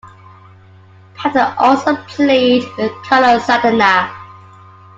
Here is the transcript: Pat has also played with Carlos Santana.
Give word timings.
Pat 1.13 1.33
has 1.35 1.55
also 1.59 1.95
played 1.95 2.63
with 2.75 2.91
Carlos 3.03 3.45
Santana. 3.45 4.11